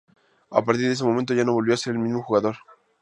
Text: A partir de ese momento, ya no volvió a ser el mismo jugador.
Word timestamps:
A 0.49 0.65
partir 0.65 0.87
de 0.87 0.93
ese 0.93 1.03
momento, 1.03 1.35
ya 1.35 1.43
no 1.43 1.53
volvió 1.53 1.75
a 1.75 1.77
ser 1.77 1.93
el 1.93 1.99
mismo 1.99 2.23
jugador. 2.23 2.55